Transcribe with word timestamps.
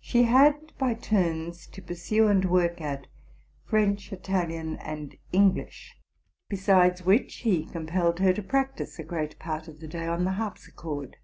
She 0.00 0.24
had 0.24 0.76
by 0.78 0.94
turns 0.94 1.68
to 1.68 1.80
pur 1.80 1.94
sue 1.94 2.26
and 2.26 2.44
work 2.44 2.80
at 2.80 3.06
French, 3.64 4.12
Italian, 4.12 4.74
and 4.78 5.16
English; 5.30 5.96
besides 6.48 7.04
which 7.04 7.34
he 7.42 7.64
compelled 7.64 8.18
her 8.18 8.32
to 8.32 8.42
practise 8.42 8.98
a 8.98 9.04
great 9.04 9.38
part 9.38 9.68
of 9.68 9.78
the 9.78 9.86
day 9.86 10.08
on 10.08 10.24
the 10.24 10.32
harpsichord. 10.32 11.18